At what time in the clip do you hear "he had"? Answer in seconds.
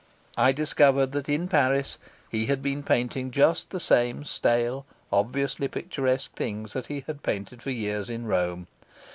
2.27-2.63, 6.87-7.21